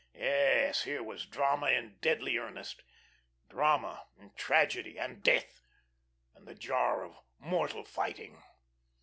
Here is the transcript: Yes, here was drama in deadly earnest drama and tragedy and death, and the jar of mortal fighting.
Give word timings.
Yes, 0.15 0.81
here 0.81 1.03
was 1.03 1.27
drama 1.27 1.67
in 1.67 1.99
deadly 2.01 2.35
earnest 2.35 2.81
drama 3.49 4.07
and 4.17 4.35
tragedy 4.35 4.97
and 4.97 5.21
death, 5.21 5.61
and 6.33 6.47
the 6.47 6.55
jar 6.55 7.03
of 7.03 7.19
mortal 7.37 7.83
fighting. 7.85 8.41